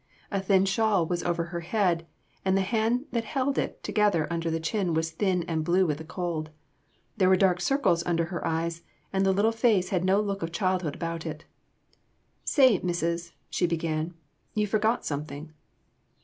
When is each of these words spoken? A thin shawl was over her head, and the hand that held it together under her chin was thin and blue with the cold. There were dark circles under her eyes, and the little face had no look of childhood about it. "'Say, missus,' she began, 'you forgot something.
A 0.31 0.41
thin 0.41 0.65
shawl 0.65 1.05
was 1.05 1.21
over 1.21 1.43
her 1.43 1.59
head, 1.59 2.07
and 2.43 2.57
the 2.57 2.61
hand 2.63 3.05
that 3.11 3.23
held 3.23 3.59
it 3.59 3.83
together 3.83 4.25
under 4.33 4.49
her 4.49 4.59
chin 4.59 4.95
was 4.95 5.11
thin 5.11 5.43
and 5.43 5.63
blue 5.63 5.85
with 5.85 5.99
the 5.99 6.03
cold. 6.03 6.49
There 7.17 7.29
were 7.29 7.35
dark 7.35 7.61
circles 7.61 8.01
under 8.03 8.25
her 8.33 8.43
eyes, 8.43 8.81
and 9.13 9.23
the 9.23 9.31
little 9.31 9.51
face 9.51 9.89
had 9.89 10.03
no 10.03 10.19
look 10.19 10.41
of 10.41 10.51
childhood 10.51 10.95
about 10.95 11.27
it. 11.27 11.45
"'Say, 12.43 12.79
missus,' 12.81 13.33
she 13.51 13.67
began, 13.67 14.15
'you 14.55 14.65
forgot 14.65 15.05
something. 15.05 15.53